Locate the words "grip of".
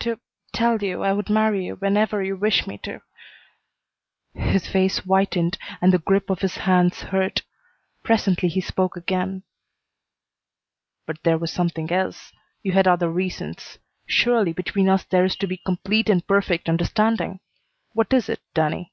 6.00-6.40